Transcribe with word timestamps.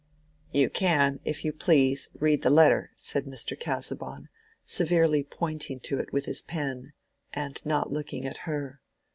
"You 0.51 0.71
can, 0.71 1.19
if 1.25 1.45
you 1.45 1.53
please, 1.53 2.09
read 2.19 2.41
the 2.41 2.49
letter," 2.49 2.89
said 2.97 3.25
Mr. 3.25 3.55
Casaubon, 3.55 4.29
severely 4.65 5.21
pointing 5.21 5.79
to 5.81 5.99
it 5.99 6.11
with 6.11 6.25
his 6.25 6.41
pen, 6.41 6.93
and 7.35 7.63
not 7.67 7.91
looking 7.91 8.25
at 8.25 8.37
her. 8.49 8.81